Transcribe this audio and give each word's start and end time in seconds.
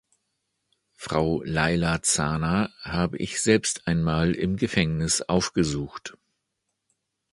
Frau 0.95 1.43
Leyla 1.43 1.99
Zana 2.01 2.71
habe 2.81 3.17
ich 3.19 3.39
selbst 3.39 3.85
einmal 3.87 4.31
im 4.33 4.55
Gefängnis 4.57 5.21
aufgesucht. 5.21 6.17